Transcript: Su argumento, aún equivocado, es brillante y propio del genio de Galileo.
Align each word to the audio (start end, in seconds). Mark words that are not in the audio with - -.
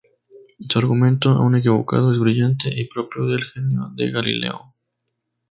Su 0.67 0.79
argumento, 0.79 1.29
aún 1.29 1.57
equivocado, 1.57 2.11
es 2.11 2.17
brillante 2.17 2.73
y 2.75 2.85
propio 2.87 3.27
del 3.27 3.43
genio 3.43 3.91
de 3.93 4.09
Galileo. 4.09 4.73